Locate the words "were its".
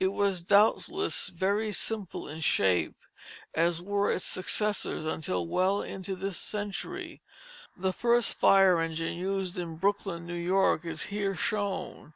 3.82-4.24